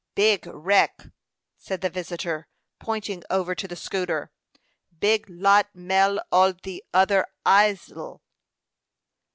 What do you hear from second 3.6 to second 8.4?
the schooner. "Big lot mel ol the other islal."